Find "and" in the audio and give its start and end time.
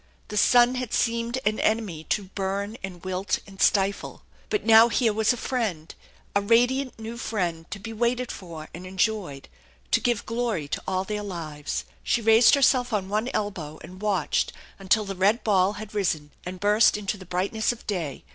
2.81-3.05, 3.45-3.61, 8.73-8.87, 13.83-14.01, 16.47-16.59